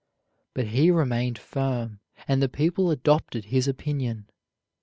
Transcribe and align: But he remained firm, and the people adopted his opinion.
But 0.55 0.69
he 0.69 0.89
remained 0.89 1.37
firm, 1.37 1.99
and 2.27 2.41
the 2.41 2.49
people 2.49 2.89
adopted 2.89 3.45
his 3.45 3.67
opinion. 3.67 4.31